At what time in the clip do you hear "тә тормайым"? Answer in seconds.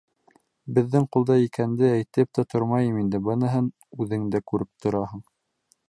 2.39-2.99